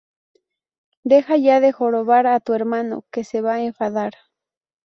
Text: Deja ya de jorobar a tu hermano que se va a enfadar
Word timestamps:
Deja 1.03 1.37
ya 1.37 1.59
de 1.59 1.71
jorobar 1.73 2.25
a 2.25 2.39
tu 2.39 2.55
hermano 2.55 3.05
que 3.11 3.23
se 3.23 3.39
va 3.39 3.53
a 3.57 3.61
enfadar 3.63 4.13